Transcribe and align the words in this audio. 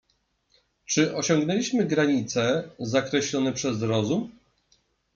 "Czy 0.85 1.15
osiągnęliśmy 1.15 1.85
granice, 1.85 2.69
zakreślone 2.79 3.53
przez 3.53 3.81
rozum?" 3.81 4.31